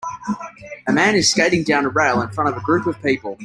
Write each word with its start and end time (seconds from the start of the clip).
A 0.87 0.91
man 0.91 1.13
is 1.13 1.29
skating 1.29 1.61
down 1.61 1.85
a 1.85 1.89
rail 1.89 2.23
in 2.23 2.29
front 2.29 2.49
of 2.49 2.59
a 2.59 2.65
group 2.65 2.87
of 2.87 2.99
people. 3.03 3.37